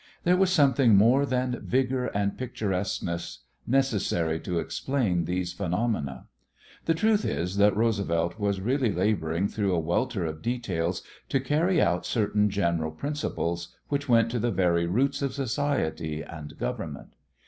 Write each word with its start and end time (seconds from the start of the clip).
There 0.23 0.35
was 0.35 0.51
something 0.51 0.95
more 0.95 1.27
than 1.27 1.59
vigor 1.63 2.07
and 2.07 2.35
picturesqueness 2.35 3.43
necessary 3.67 4.39
to 4.39 4.57
explain 4.57 5.25
these 5.25 5.53
phenomena. 5.53 6.25
The 6.85 6.95
truth 6.95 7.23
is 7.23 7.57
that 7.57 7.77
Roosevelt 7.77 8.39
was 8.39 8.61
really 8.61 8.91
laboring 8.91 9.47
through 9.47 9.75
a 9.75 9.79
welter 9.79 10.25
of 10.25 10.41
details 10.41 11.03
to 11.29 11.39
carry 11.39 11.79
out 11.79 12.07
certain 12.07 12.49
general 12.49 12.89
principles 12.89 13.75
which 13.89 14.09
went 14.09 14.31
to 14.31 14.39
the 14.39 14.49
very 14.49 14.87
roots 14.87 15.21
of 15.21 15.35
society 15.35 16.23
and 16.23 16.57
government. 16.57 17.13